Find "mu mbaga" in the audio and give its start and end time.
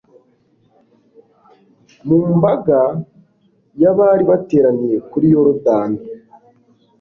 2.07-2.79